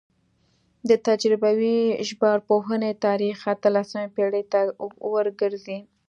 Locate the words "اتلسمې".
3.55-4.07